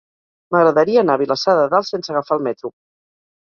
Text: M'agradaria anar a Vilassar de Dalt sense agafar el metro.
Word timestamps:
M'agradaria 0.53 1.03
anar 1.05 1.17
a 1.17 1.21
Vilassar 1.23 1.55
de 1.59 1.67
Dalt 1.75 1.89
sense 1.91 2.15
agafar 2.15 2.39
el 2.39 2.43
metro. 2.49 2.73